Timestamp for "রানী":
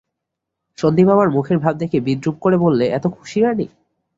3.41-3.67